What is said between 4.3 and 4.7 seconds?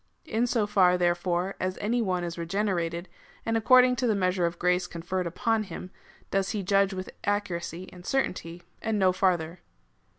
of